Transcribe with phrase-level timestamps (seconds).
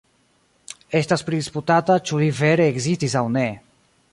[0.99, 3.45] Estas pridisputata, ĉu li vere ekzistis aŭ ne.